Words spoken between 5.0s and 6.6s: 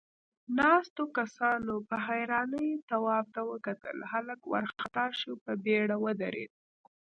شو، په بيړه ودرېد.